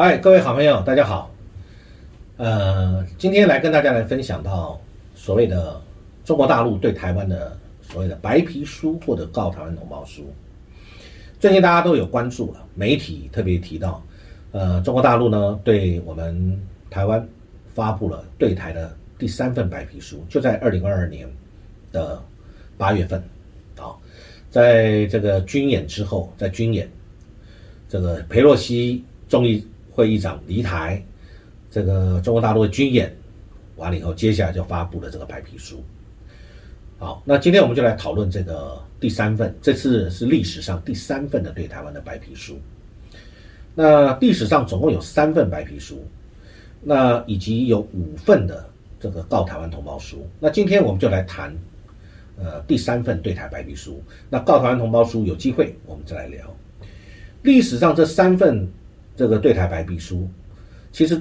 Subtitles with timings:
[0.00, 1.28] 嗨，各位好朋友，大家好。
[2.36, 4.80] 呃，今天来跟大家来分享到
[5.12, 5.82] 所谓的
[6.24, 10.32] 中国大陆对台湾的所谓的白皮书或者告台湾同胞书。
[11.40, 14.00] 最近大家都有关注了，媒体特别提到，
[14.52, 16.56] 呃，中国大陆呢对我们
[16.88, 17.28] 台湾
[17.74, 21.28] 发布了对台的第三份白皮书，就在二零二二年
[21.90, 22.22] 的
[22.76, 23.20] 八月份，
[23.76, 23.98] 啊，
[24.48, 26.88] 在这个军演之后，在军演，
[27.88, 29.60] 这个佩洛西终于
[29.98, 31.04] 会议长离台，
[31.68, 33.12] 这个中国大陆的军演
[33.74, 35.82] 完了以后，接下来就发布了这个白皮书。
[37.00, 42.60] 好，那今天我们就来讨论这个第三份，这次是历史上第三份的对台湾的白皮书。
[43.74, 46.06] 那历史上总共有三份白皮书，
[46.80, 48.70] 那以及有五份的
[49.00, 50.24] 这个告台湾同胞书。
[50.38, 51.52] 那今天我们就来谈，
[52.36, 54.00] 呃，第三份对台白皮书。
[54.30, 56.46] 那告台湾同胞书有机会我们再来聊。
[57.42, 58.68] 历史上这三份
[59.18, 60.26] 这个对台白皮书，
[60.92, 61.20] 其实，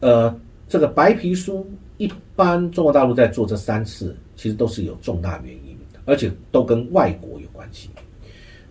[0.00, 0.34] 呃，
[0.68, 1.64] 这个白皮书
[1.98, 4.16] 一般中国大陆在做这三次。
[4.36, 7.88] 其实都是有重大原因，而且都跟外国有关系。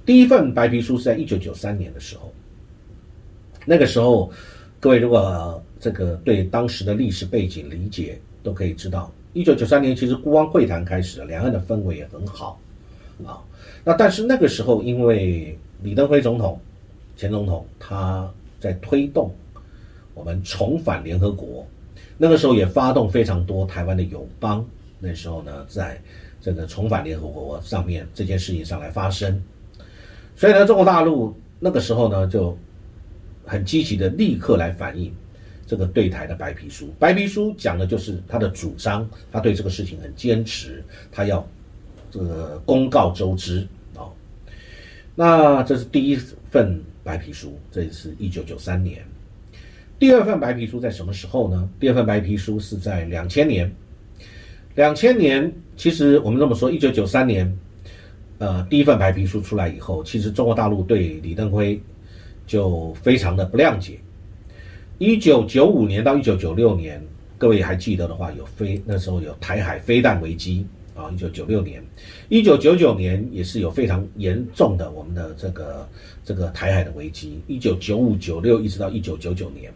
[0.06, 2.34] 第一份白皮书是在一九九三年的时候，
[3.66, 4.30] 那个时候，
[4.82, 12.60] 各位如果这个对当时的历史背景理解，都可以知道，一九九三年其实孤汪会谈开始了，两岸的氛围也很好
[13.26, 13.40] 啊。
[13.86, 16.60] 那但是那个时候，因为李登辉总统、
[17.16, 18.30] 前总统他
[18.64, 19.30] 在推动
[20.14, 21.68] 我们重返联合国，
[22.18, 24.66] 那个时候也发动非常多台湾的友邦。
[25.00, 26.02] 那时候呢，在
[26.40, 29.44] 这个重返联合国上面这件事情上来发生，
[30.34, 32.58] 所以呢，中国大陆那个时候呢就
[33.46, 35.14] 很积极的立刻来反映
[35.68, 36.94] 这个对台的白皮书。
[36.98, 41.46] 白皮书讲的就是他的主张，他对这个事情很坚持，他要
[42.10, 43.68] 这个公告周知
[43.98, 44.08] 啊。
[45.16, 46.16] 那这是第一
[46.50, 49.04] 份白皮书，这是一九九三年。
[50.00, 51.70] 第二份白皮书在什么时候呢？
[51.80, 53.72] 第二份白皮书是在两千年。
[54.76, 57.58] 两千年，其实我们这么说，一九九三年，
[58.40, 61.80] 呃，第一份白皮书出来以后，其实中国大陆对李登辉
[62.48, 64.00] 就非常的不谅解。
[64.98, 67.02] 一九九五年到一九九六年，
[67.38, 70.66] 各位还记得的话，有飞那时候有台海飞弹危机
[70.96, 71.10] 啊。
[71.14, 71.84] 一九九六年，
[72.30, 75.88] 一九九九年也是有非常严重的我们的这个
[76.24, 77.42] 这个台海的危机。
[77.48, 79.72] 一九九五九六一直到一九九九年，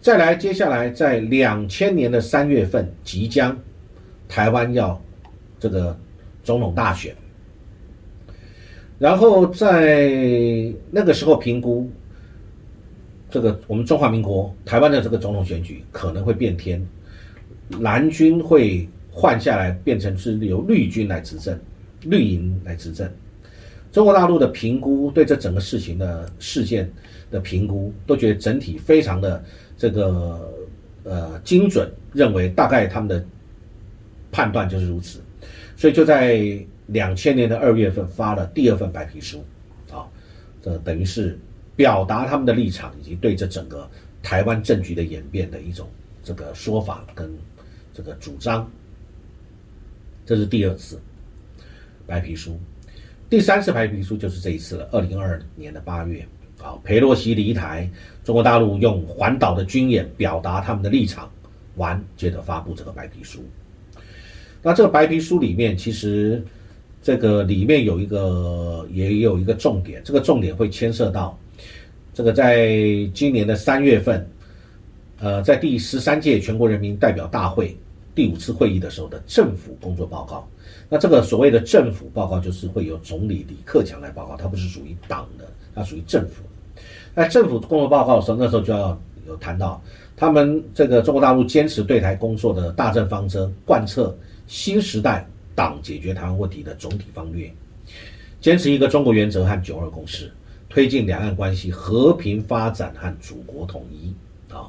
[0.00, 3.58] 再来接下来在两千年的三月份即将。
[4.28, 4.98] 台湾要
[5.60, 5.94] 这个
[6.42, 7.14] 总统大选，
[8.98, 10.08] 然后在
[10.90, 11.86] 那个时候评估
[13.28, 16.82] 这个我们中华民国台湾的这个总统选举可能会变天，
[17.80, 21.56] 蓝军会换下来变成是由绿军来执政，
[22.02, 23.08] 绿营来执政。
[23.92, 26.90] 中国大陆的评估对这整个事情的事件
[27.30, 29.44] 的评估，都觉得整体非常的
[29.76, 30.52] 这个
[31.04, 33.24] 呃精准，认为大概他们的。
[34.34, 35.20] 判断就是如此，
[35.76, 39.44] 所以就在两千年的二月份发了第二份白皮书，
[39.90, 40.08] 啊，
[40.62, 41.38] 这等于是
[41.76, 43.86] 表达他们的立场以及对这整个
[44.22, 45.86] 台湾政局的演变的一种
[46.24, 47.30] 这个说法跟
[47.92, 48.66] 这个主张。
[50.24, 51.00] 这是第二次
[52.06, 52.58] 白皮书，
[53.28, 56.26] 第三次白皮书就是这一次了，二零二二年的八月，
[56.60, 57.90] 啊，佩洛西离台，
[58.22, 61.30] 中国大陆用环岛的军演表达他们的立场，
[61.76, 63.44] 完接着发布这个白皮书。
[64.62, 66.40] 那这个白皮书里面，其实
[67.02, 70.00] 这个里面有一个，也有一个重点。
[70.04, 71.36] 这个重点会牵涉到
[72.14, 72.68] 这个在
[73.12, 74.24] 今年的三月份，
[75.18, 77.76] 呃，在第十三届全国人民代表大会
[78.14, 80.48] 第五次会议的时候的政府工作报告。
[80.88, 86.42] 那这个所谓的政府报告，就是会由总理李克强来报告，他不是属于党的，他属于政府。
[87.14, 89.82] 那政府工作报告的时候，那时候就要有谈到
[90.16, 94.14] 他们这个中国大陆坚持对台工作的大政方针，贯彻。
[94.48, 97.50] 新时代党解决台湾问题的总体方略，
[98.38, 100.30] 坚持一个中国原则和九二共识，
[100.68, 104.12] 推进两岸关系和平发展和祖国统一。
[104.52, 104.68] 啊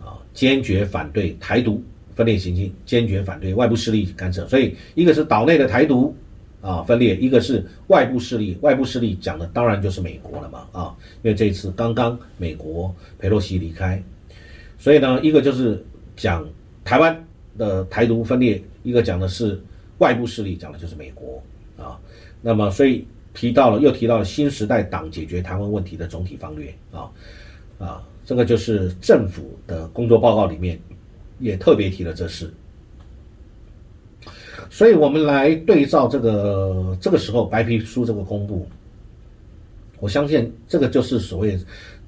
[0.00, 1.82] 啊，坚决反对台独
[2.14, 4.46] 分裂行径，坚决反对外部势力干涉。
[4.46, 6.14] 所以，一个是岛内的台独
[6.60, 8.56] 啊分裂，一个是外部势力。
[8.60, 14.02] 外部势力讲的当然就是美国了嘛啊，因为这一次刚刚美国佩洛西离开，
[14.78, 15.84] 所以呢，一个就是
[16.16, 16.46] 讲
[16.84, 17.24] 台湾。
[17.56, 19.62] 的台独分裂，一个讲的是
[19.98, 21.40] 外部势力，讲的就是美国
[21.76, 21.96] 啊。
[22.42, 27.08] 那么，所以提到了，又提到了新时代党解决台湾问题的总体方略啊
[27.78, 30.76] 啊，这个就是政府的工作报告里面
[31.38, 32.52] 也特别提了这事。
[34.70, 38.66] 所以我们来对照这个这个时候白皮书这个公布，
[40.00, 41.58] 我相信这个就是所谓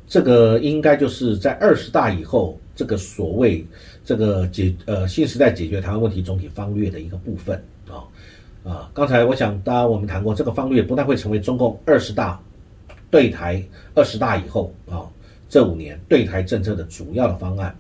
[0.07, 3.65] 这个应该就是在二十大以后，这个所谓
[4.05, 8.03] 这个解呃新时代解决台湾问题总体方略的一个部分啊
[8.65, 8.91] 啊。
[8.93, 12.41] 刚才我想，大家我们谈过，这个方略不但会成为中共二十大
[13.11, 13.63] 对台
[13.95, 15.07] 二十大以后啊
[15.49, 17.77] 这五年对台政策的主要的方案，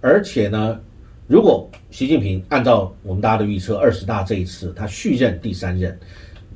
[0.00, 0.80] 而且呢，
[1.26, 5.98] 如果习近平按照我们大家的预测，二十大这一次他续任第三任。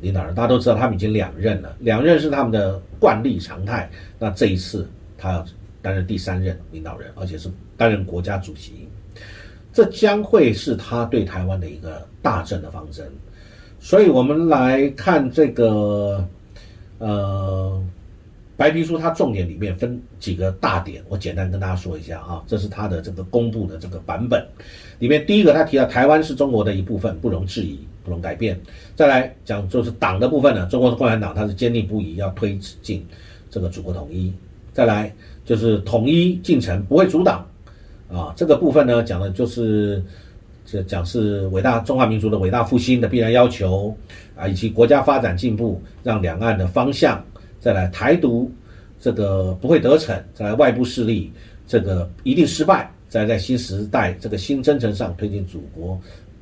[0.00, 3.88] 领导人，大家都知道他们已经两任了，两任是他们的惯例常态。
[4.18, 4.86] 那这一次
[5.16, 5.46] 他要
[5.80, 8.86] 担任第三任领导人，而且是担任国家主席，
[9.72, 13.10] 这将会是他对台湾的一个大政的方针。
[13.80, 16.28] 所以，我们来看这个，
[16.98, 17.82] 呃。
[18.56, 24.46] 白皮书它重点里面分几个大点，我简单跟大家说一下啊，这是它的这个公布的这个版本，
[25.00, 28.60] 里面第一个他提到台湾是中国的一部分，不容置疑，不容改变。
[28.94, 33.04] 再来讲就是党的部分呢，中国共产党它是坚定不移要推进
[33.50, 34.32] 这个祖国统一。
[34.72, 35.12] 再来
[35.44, 37.44] 就是统一进程不会阻挡
[38.08, 40.00] 啊，这个部分呢讲的就是
[40.64, 43.96] 这讲是伟大中华民族的伟大复兴的必然要求
[44.36, 47.20] 啊，以及国家发展进步让两岸的方向。
[47.64, 48.52] 再来台独，
[49.00, 51.32] 这个不会得逞；再来外部势力，
[51.66, 52.90] 这个一定失败。
[53.08, 55.98] 再在新时代这个新征程上推进祖国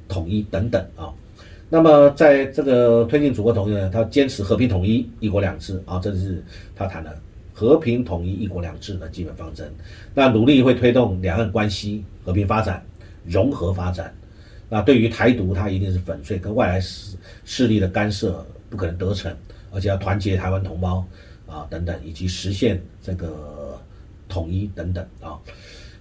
[0.08, 1.14] 统一等等啊。
[1.68, 6.42] 那么在这个推进祖国统一呢，他坚持和平统一、一国两制啊，这是
[6.74, 7.16] 他谈的
[7.52, 9.72] 和平统一、一国两制的基本方针。
[10.12, 12.84] 那努力会推动两岸关系和平发展、
[13.24, 14.12] 融合发展。
[14.68, 19.32] 那对于台独，他一定是粉碎跟外来势势力的干涉，不可能得逞。
[19.72, 21.04] 而且要团结台湾同胞
[21.46, 23.80] 啊，等等，以及实现这个
[24.28, 25.38] 统一等等啊。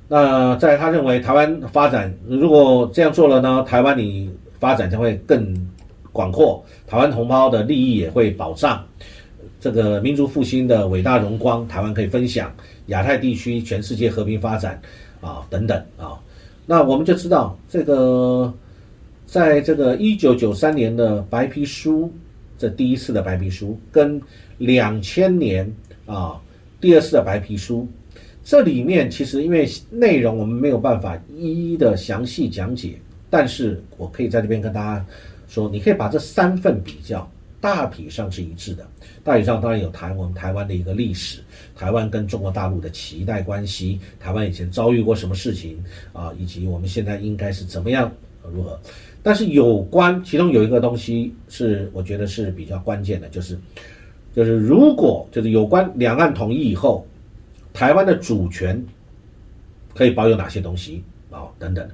[0.08, 4.30] 那在他认为，台湾发展如果这样做了呢，台湾你
[4.60, 5.56] 发展将会更
[6.12, 8.84] 广阔，台湾同胞的利益也会保障，
[9.60, 12.54] 这个民族复兴的伟大荣光，台湾可以分享，
[12.88, 14.82] 亚太地区、全世界和平发展
[15.22, 16.20] 啊，等等啊。
[16.66, 18.54] 那我们就知道，这个
[19.26, 22.12] 在这个一九九三年的白皮书。
[22.62, 24.22] 这第一次的白皮书跟
[24.60, 25.68] 两千年
[26.06, 26.40] 啊
[26.80, 27.88] 第二次的白皮书，
[28.44, 33.00] 这里面其实因为内容我们没有办法一一的详细讲解，
[33.32, 35.04] 但是我可以在这边跟大家
[35.48, 37.28] 说，你可以把这三份比较，
[37.60, 38.86] 大体上是一致的。
[39.24, 41.42] 大体上当然有谈我们台湾的一个历史，
[41.76, 48.12] 台湾跟中国大陆的脐带关系，台湾以前遭遇过什么事情啊，以及我们现在应该是怎么样
[48.54, 48.80] 如何。
[49.24, 53.56] 但是有关其中有一个东西是我觉得是比较关键的，就是，
[54.36, 57.06] 就是如果就是有关两岸统一以后，
[57.72, 58.84] 台湾的主权
[59.94, 61.88] 可以保有哪些东西啊等等，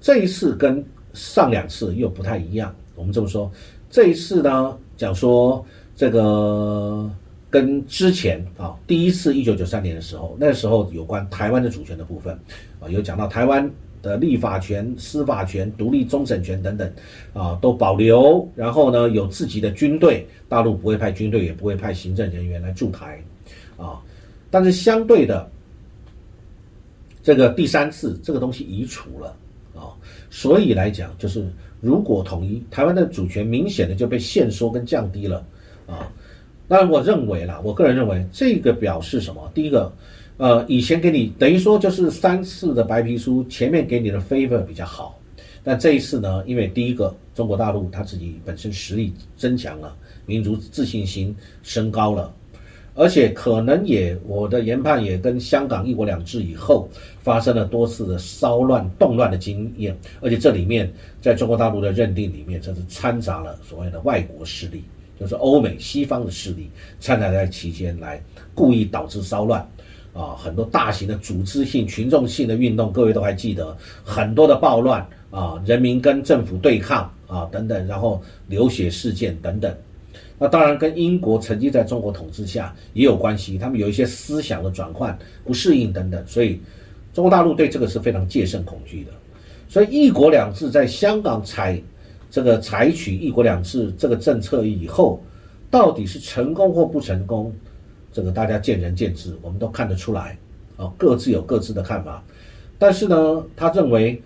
[0.00, 0.84] 这一次跟
[1.14, 2.74] 上两次又不太一样。
[2.96, 3.48] 我们这么说，
[3.88, 5.64] 这一次呢讲说
[5.94, 7.08] 这个
[7.48, 12.36] 跟之前啊第一次一九九三年的时候，那时候有关台湾的主权的部分
[12.80, 13.70] 啊有讲到台湾。
[14.02, 16.92] 的立法权、司法权、独立终审权等等，
[17.32, 18.48] 啊，都保留。
[18.54, 23.22] 然后呢，有自己的军队，大陆不会派军队，也不会派行政人员来驻台，
[23.76, 24.00] 啊。
[24.50, 25.50] 但是相对的，
[27.22, 29.36] 这个第三次这个东西移除了，
[29.74, 29.94] 啊，
[30.30, 31.46] 所以来讲，就是
[31.80, 35.44] 如果统一台湾的主权，明显的就被限缩跟降低了，
[35.86, 36.12] 啊。
[36.68, 39.50] 当然，我认为啦，我个人认为这个表示什么？
[39.54, 39.92] 第一个。
[40.38, 45.18] 呃，以前给你等于说就是三次的白皮书，前面给你的 favor 比较好，
[45.64, 52.30] 但这一次呢，因为第一个中国大陆他自己本身实力增强了，民族自信心升高了，
[52.94, 56.86] 而且可能也我的研判也跟香港一国两制以后
[57.22, 64.84] 发生了多次的骚乱动乱的经验，而且这里面在中国大陆的认定里面，这是掺杂了所谓的外国势力，
[65.18, 68.22] 就是欧美西方的势力掺杂在期间来
[68.54, 69.66] 故意导致骚乱。
[70.16, 79.72] 啊，很多大型的组织性、群众性的运动，各位都还记得很多的暴乱啊，人民跟政府对抗啊等等，然后流血事件等等。
[80.38, 86.60] 那当然跟英国曾经在中国统治下也有关系，他们有一些思想的转换、不适应等等，所以
[87.12, 89.10] 中国大陆对这个是非常戒慎恐惧的。
[89.68, 91.78] 所以“一国两制”在香港采
[92.30, 95.20] 这个采取“一国两制”这个政策以后，
[95.70, 97.52] 到底是成功或不成功？
[98.16, 100.38] 这个大家见仁见智，我们都看得出来，
[100.78, 102.24] 啊，各自有各自的看法。
[102.78, 104.18] 但是呢，他认为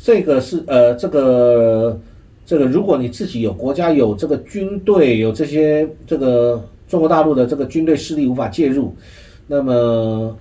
[0.00, 1.98] 这个是呃，这个
[2.46, 8.94] 这个，如果你自己有国家有这个军队，有这些这个中国大陆的这个军队势力无法介入，
[9.48, 10.38] 那么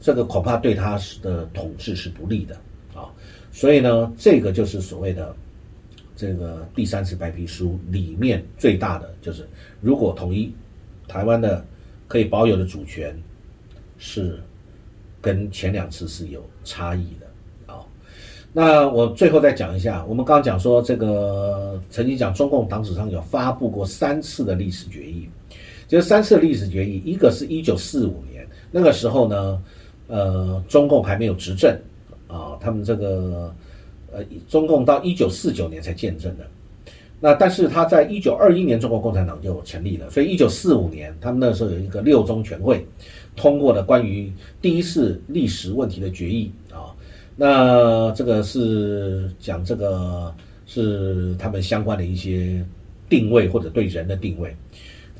[0.00, 2.54] 这个恐怕对他的统治是不利的
[2.98, 3.12] 啊。
[3.52, 5.36] 所以呢，这个就是所谓的
[6.16, 9.46] 这个第三次白皮书里面最大的就是，
[9.82, 10.50] 如果统一
[11.06, 11.62] 台湾的。
[12.10, 13.16] 可以保有的主权，
[13.96, 14.36] 是
[15.20, 17.86] 跟前两次是有差异的啊。
[18.52, 25.28] 那我最后再讲一下，我们刚刚讲说这个曾经讲中共党史上有发布过三次的历史决议，
[25.86, 29.62] 就是三次历史决议，一个是一九四五年那个时候呢，
[30.08, 31.72] 呃，中共还没有执政
[32.26, 33.54] 啊，他们这个
[34.10, 36.44] 呃，中共到一九四九年才建政的。
[37.20, 42.86] 那但是他在一九二一年中国共产党就成立了，所以一九四五年他们那时候有一个六中全会
[43.36, 46.96] 通过了关于第一次历史问题的决议啊，
[47.36, 50.34] 那这个是讲这个
[50.64, 52.64] 是他们相关的一些
[53.08, 54.56] 定位或者对人的定位。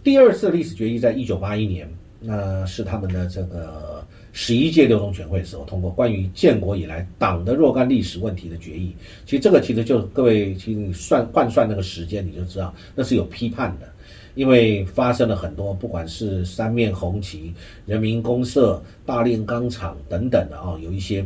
[0.02, 1.87] 第二次历史决议在一九八一年，
[2.19, 4.00] 那是他们的这个。
[4.33, 8.95] 十一届六中全会的时候通过关于建国以来党的若干历史问题的决议，
[9.27, 13.93] 其实这个其实就各位请你算换算那个时间你就知道那是有批判的，
[14.37, 17.53] 因为发生了很多不管是三面红旗、
[17.87, 21.25] 人民公社、大炼钢厂等等的啊，有一些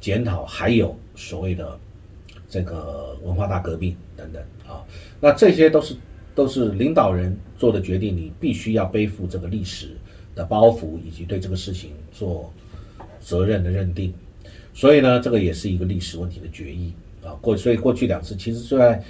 [0.00, 1.78] 检讨，还有所谓的
[2.48, 4.82] 这个文化大革命等等啊，
[5.20, 5.94] 那这些都是
[6.34, 9.97] 都是领导人做的决定，你必须要背负这个历史。
[10.38, 12.48] 的包袱以及对这个事情做
[13.20, 14.14] 责任的认定，
[14.72, 16.92] 所以呢，这个也是一个历史问题的决议
[17.24, 17.34] 啊。
[17.40, 19.02] 过所以过去两次其实是在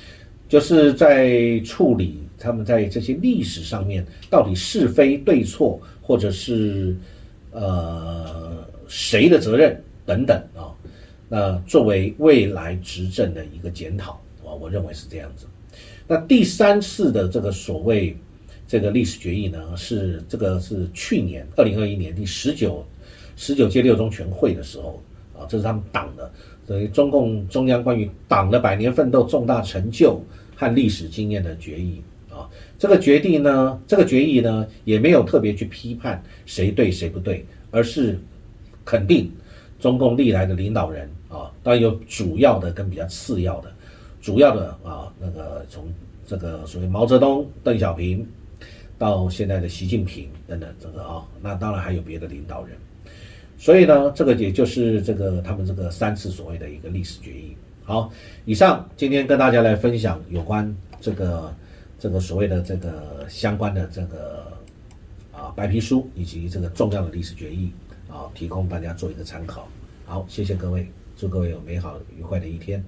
[0.49, 6.97] 就是在处理他们在这些历史上面到底是非对错，或者是
[7.51, 10.73] 呃谁的责任等等啊。
[11.29, 15.47] 那作为未来执政的一个检讨啊，我认为是这样子。
[16.07, 18.17] 那第三次的这个所谓。
[18.69, 22.85] 这个历史决议呢，是这个是去年二零二一年第十九
[23.35, 25.03] 十九届六中全会的时候
[25.35, 26.31] 啊，这是他们党的
[26.67, 30.23] 等于中共中央关于党的百年奋斗重大成就
[30.55, 32.47] 和历史经验的决议啊。
[32.79, 38.21] 这个决定呢，这个决议呢，也没有特别去批判谁对谁不对，而是
[38.85, 39.33] 肯定
[39.81, 43.73] 中共历来的领导人啊，当然有主要的跟比较次要的，
[44.21, 45.91] 主要的啊，那个从
[46.27, 48.27] 这个所谓毛泽东、邓小平。
[48.99, 52.77] 到现在的习近平等等，这个啊，那当然还有别的领导人，
[53.57, 57.57] 所以呢，这个也就是这个他们这个三次所谓的一个历史决议。
[57.85, 58.13] 好，
[58.45, 61.55] 以上今天跟大家来分享有关这个
[61.99, 64.53] 这个所谓的这个相关的这个
[65.33, 67.71] 啊白皮书以及这个重要的历史决议
[68.11, 69.69] 啊，提供大家做一个参考。
[70.05, 70.87] 好，谢谢各位，
[71.17, 72.85] 祝各位有美好愉快的一天。